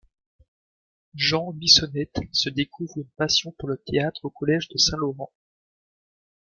[1.13, 5.31] Jean Bissonnette se découvre une passion pour le théâtre au Collège de Saint-Laurent.